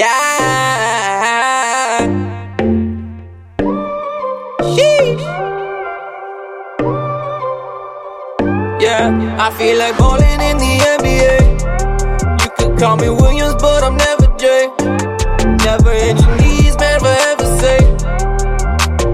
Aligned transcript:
Yeah. 0.00 1.98
Sheesh. 4.72 5.20
Yeah, 8.80 9.36
I 9.38 9.50
feel 9.58 9.76
like 9.76 9.98
balling 9.98 10.40
in 10.40 10.56
the 10.56 10.72
NBA. 10.96 11.36
You 12.42 12.50
could 12.56 12.78
call 12.78 12.96
me 12.96 13.10
Williams, 13.10 13.56
but 13.60 13.84
I'm 13.84 13.98
never 13.98 14.26
Jay. 14.38 14.70
Never 15.66 15.92
hit 15.92 16.18
your 16.18 16.36
knees, 16.38 16.78
man, 16.78 17.00
forever 17.00 17.44
say. 17.60 17.80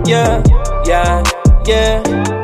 Yeah, 0.07 0.41
yeah, 0.87 1.25
yeah. 1.67 2.36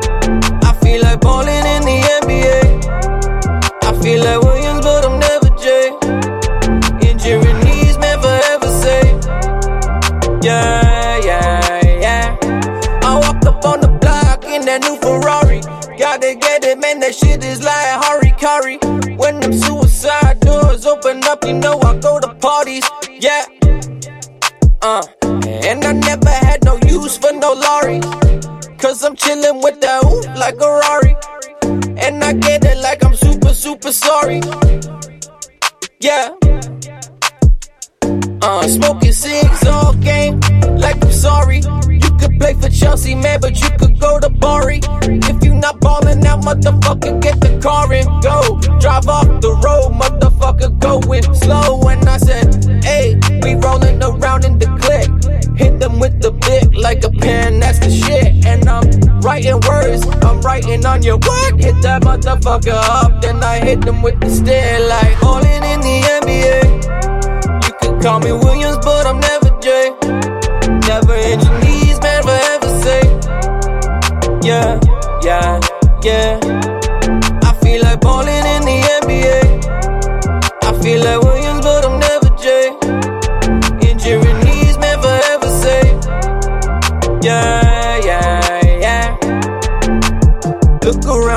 Yeah, 10.43 11.23
yeah, 11.23 11.99
yeah. 12.01 12.37
I 13.01 13.17
walked 13.17 13.45
up 13.45 13.63
on 13.63 13.79
the 13.79 13.87
block 13.87 14.43
in 14.43 14.65
that 14.65 14.81
new 14.81 14.97
Ferrari. 14.97 15.61
Gotta 15.97 16.35
get 16.35 16.65
it, 16.65 16.77
man, 16.79 16.99
that 16.99 17.15
shit 17.15 17.45
is 17.45 17.63
like 17.63 17.87
Harikari. 18.03 18.77
When 19.17 19.39
them 19.39 19.53
suicide 19.53 20.41
doors 20.41 20.85
open 20.85 21.23
up, 21.23 21.45
you 21.45 21.53
know 21.53 21.79
I 21.79 21.97
go 21.97 22.19
to 22.19 22.27
parties. 22.35 22.83
Yeah. 23.09 23.45
Uh, 24.81 25.07
and 25.23 25.85
I 25.85 25.93
never 25.93 26.29
had 26.29 26.65
no 26.65 26.77
use 26.87 27.17
for 27.17 27.31
no 27.31 27.53
lorry. 27.53 28.01
Cause 28.79 29.01
I'm 29.01 29.15
chillin' 29.15 29.63
with 29.63 29.79
that 29.79 30.03
ooh 30.03 30.27
like 30.37 30.59
a 30.59 30.69
Rari. 30.83 31.15
And 32.03 32.21
I 32.21 32.33
get 32.33 32.65
it 32.65 32.79
like 32.79 33.01
I'm 33.05 33.15
super, 33.15 33.53
super 33.53 33.93
sorry. 33.93 34.41
Yeah. 36.01 36.35
Uh, 38.45 38.67
smoking 38.67 39.13
cigs 39.13 39.65
all 39.65 39.93
game, 39.93 40.37
like 40.75 41.01
I'm 41.01 41.13
sorry. 41.13 41.59
You 41.87 42.11
could 42.19 42.37
play 42.37 42.53
for 42.55 42.67
Chelsea, 42.67 43.15
man, 43.15 43.39
but 43.39 43.57
you 43.61 43.69
could 43.77 43.97
go 43.97 44.19
to 44.19 44.29
Bari. 44.29 44.81
If 44.83 45.45
you 45.45 45.53
not 45.55 45.79
ballin' 45.79 46.25
out, 46.25 46.41
motherfucker, 46.41 47.21
get 47.21 47.39
the 47.39 47.57
car 47.63 47.93
and 47.93 48.05
go. 48.21 48.59
Drive 48.81 49.07
off 49.07 49.27
the 49.39 49.53
road, 49.63 49.93
motherfucker, 49.93 50.77
going 50.77 51.23
slow. 51.33 51.87
And 51.87 52.03
I 52.09 52.17
said, 52.17 52.83
hey, 52.83 53.17
we 53.43 53.55
rollin' 53.55 54.03
around 54.03 54.43
in 54.43 54.59
the 54.59 54.67
click. 54.75 55.07
Hit 55.57 55.79
them 55.79 55.99
with 55.99 56.21
the 56.21 56.31
big 56.31 56.75
like 56.75 57.05
a 57.05 57.11
pen, 57.11 57.61
that's 57.61 57.79
the 57.79 57.89
shit. 57.89 58.45
And 58.45 58.67
I'm 58.67 58.83
writing 59.21 59.61
words, 59.69 60.05
I'm 60.21 60.41
writing 60.41 60.85
on 60.85 61.01
your 61.01 61.17
what? 61.17 61.61
Hit 61.61 61.81
that 61.83 62.01
motherfucker 62.01 62.73
up, 62.73 63.21
then 63.21 63.41
I 63.41 63.59
hit 63.59 63.79
them 63.85 64.01
with 64.01 64.19
the 64.19 64.29
stare 64.29 64.85
like 64.89 65.21
ballin' 65.21 65.42
call 68.13 68.19
me 68.19 68.31
Williams, 68.31 68.77
but 68.85 69.07
I'm 69.07 69.19
never 69.19 69.49
Jay. 69.59 69.89
Never 70.87 71.15
hit 71.15 71.41
your 71.43 71.59
knees, 71.61 71.99
man, 72.01 72.21
forever 72.21 72.69
say. 72.83 73.01
Yeah, 74.47 74.79
yeah, 75.23 75.59
yeah. 76.03 76.39
I 77.49 77.51
feel 77.61 77.81
like 77.81 78.01
ballin' 78.01 78.45
in 78.55 78.61
the 78.69 78.77
NBA. 79.01 79.39
I 80.61 80.71
feel 80.81 81.03
like 81.03 81.21
Williams, 81.21 81.61
but 81.65 81.85
I'm 81.87 81.97
never 82.07 82.29
Jay. 82.43 82.65
Injury 83.89 84.33
knees, 84.43 84.77
man, 84.77 84.97
forever 85.01 85.49
say. 85.63 85.83
Yeah, 87.27 87.52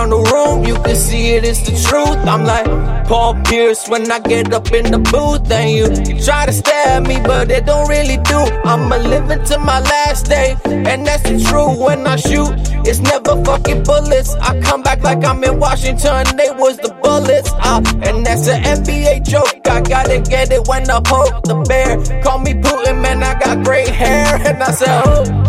around 0.06 0.24
the 0.24 0.30
room, 0.32 0.64
you 0.64 0.74
can 0.82 0.96
see 0.96 1.30
it, 1.34 1.44
it's 1.44 1.60
the 1.60 1.72
truth. 1.88 2.16
I'm 2.26 2.44
like 2.44 2.66
Paul 3.06 3.34
Pierce 3.44 3.88
when 3.88 4.10
I 4.10 4.18
get 4.20 4.52
up 4.52 4.72
in 4.72 4.90
the 4.90 4.98
booth. 4.98 5.50
And 5.50 5.70
you, 5.70 6.14
you 6.14 6.22
try 6.22 6.46
to 6.46 6.52
stab 6.52 7.06
me, 7.06 7.18
but 7.24 7.50
it 7.50 7.66
don't 7.66 7.88
really 7.88 8.16
do. 8.18 8.38
I'ma 8.64 8.96
live 8.96 9.30
until 9.30 9.60
my 9.60 9.80
last 9.80 10.26
day, 10.26 10.56
and 10.64 11.06
that's 11.06 11.22
the 11.22 11.38
truth. 11.48 11.78
When 11.78 12.06
I 12.06 12.16
shoot, 12.16 12.52
it's 12.86 13.00
never 13.00 13.42
fucking 13.44 13.82
bullets. 13.84 14.34
I 14.36 14.60
come 14.60 14.82
back 14.82 15.02
like 15.02 15.24
I'm 15.24 15.42
in 15.44 15.58
Washington, 15.58 16.24
they 16.36 16.50
was 16.50 16.76
the 16.78 16.94
bullets. 17.02 17.50
Uh, 17.52 17.82
and 18.02 18.24
that's 18.24 18.48
an 18.48 18.62
NBA 18.62 19.28
joke. 19.28 19.66
I 19.66 19.80
gotta 19.80 20.20
get 20.20 20.52
it 20.52 20.66
when 20.68 20.88
I 20.90 21.00
poke 21.00 21.42
the 21.44 21.64
bear. 21.68 22.22
Call 22.22 22.38
me 22.38 22.54
Putin, 22.54 23.02
man, 23.02 23.22
I 23.22 23.38
got 23.38 23.64
great 23.64 23.88
hair. 23.88 24.36
And 24.46 24.62
I 24.62 24.70
said, 24.70 25.02
oh. 25.06 25.46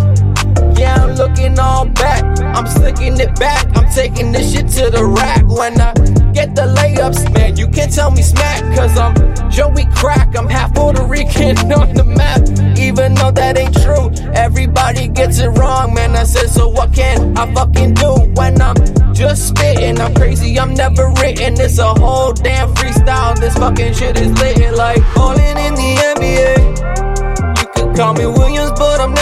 Yeah, 0.77 1.03
I'm 1.03 1.15
looking 1.15 1.57
all. 1.59 1.89
I'm 2.57 2.66
slicking 2.66 3.19
it 3.19 3.40
back. 3.40 3.68
I'm 3.78 3.88
taking 3.94 4.31
this 4.31 4.51
shit 4.51 4.68
to 4.69 4.90
the 4.90 5.06
rack. 5.06 5.45
When 5.45 5.79
I 5.79 5.94
get 6.34 6.56
the 6.56 6.63
layups, 6.63 7.31
man, 7.31 7.56
you 7.56 7.68
can't 7.68 7.94
tell 7.94 8.09
me 8.09 8.23
smack. 8.23 8.63
Cause 8.75 8.97
I'm 8.97 9.13
Joey 9.51 9.85
Crack. 9.94 10.35
I'm 10.35 10.50
half 10.50 10.73
Puerto 10.73 11.03
Rican 11.03 11.56
on 11.72 11.94
the 11.94 12.03
map. 12.03 12.41
Even 12.79 13.13
though 13.13 13.29
that 13.29 13.59
ain't 13.59 13.79
true, 13.79 14.09
everybody 14.34 15.07
gets 15.07 15.38
it 15.38 15.50
wrong, 15.50 15.94
man. 15.94 16.16
I 16.16 16.23
said, 16.23 16.50
so 16.50 16.68
what 16.68 16.95
can 16.95 17.38
I 17.38 17.53
fucking 17.53 17.94
do 17.94 18.12
when 18.34 18.59
I'm 18.59 18.75
just 19.13 19.50
spitting? 19.50 20.01
I'm 20.01 20.16
crazy, 20.16 20.59
I'm 20.59 20.74
never 20.74 21.09
written. 21.09 21.62
It's 21.62 21.78
a 21.78 21.94
whole 21.94 22.34
damn 22.34 22.74
freestyle. 22.74 23.39
This 23.39 23.56
fucking 23.56 23.94
shit 23.94 24.18
is 24.18 24.31
lit 24.41 24.74
like 24.74 25.03
falling 25.13 25.57
in 25.68 25.75
the 25.75 25.91
NBA. 26.16 27.78
You 27.78 27.85
could 27.85 27.95
call 27.95 28.16
me 28.16 28.25
Williams, 28.25 28.72
but 28.72 29.00
I'm 29.00 29.13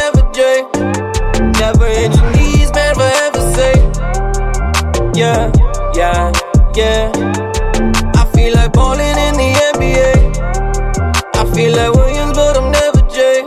yeah. 6.75 7.11
I 8.15 8.29
feel 8.35 8.53
like 8.53 8.73
ballin' 8.73 9.17
in 9.17 9.35
the 9.35 9.51
NBA. 9.73 10.11
I 11.35 11.53
feel 11.53 11.75
like 11.75 11.93
Williams, 11.93 12.33
but 12.33 12.57
I'm 12.57 12.71
never 12.71 13.01
Jay. 13.15 13.39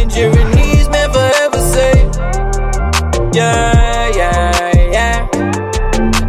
Injury 0.00 0.44
knees, 0.54 0.88
man, 0.88 1.10
forever 1.12 1.60
say. 1.74 1.94
Yeah, 3.32 4.10
yeah, 4.14 4.90
yeah. 4.92 5.28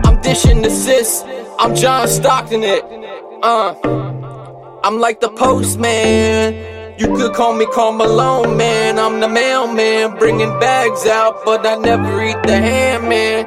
I'm 0.05 0.19
dishing 0.21 0.65
assists. 0.65 1.23
I'm 1.59 1.75
John 1.75 2.07
Stockton 2.07 2.63
it. 2.63 2.83
Uh, 3.43 3.75
I'm 4.83 4.99
like 4.99 5.19
the 5.19 5.29
postman. 5.29 6.73
You 6.97 7.13
could 7.15 7.33
call 7.33 7.53
me 7.53 7.65
Karl 7.73 7.91
Malone, 7.91 8.57
man. 8.57 8.97
I'm 8.97 9.19
the 9.19 9.27
mailman, 9.27 10.17
bringing 10.17 10.57
bags 10.59 11.05
out, 11.05 11.43
but 11.45 11.65
I 11.65 11.75
never 11.75 12.23
eat 12.23 12.41
the 12.43 12.57
ham, 12.57 13.09
man. 13.09 13.45